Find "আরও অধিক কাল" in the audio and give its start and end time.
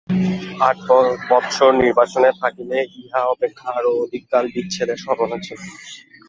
3.77-4.45